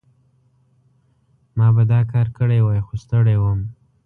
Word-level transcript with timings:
ما 1.57 1.67
به 1.75 1.83
دا 1.91 1.99
کار 2.11 2.27
کړی 2.37 2.59
وای، 2.61 2.79
خو 2.85 2.93
ستړی 3.03 3.37
وم. 3.39 3.59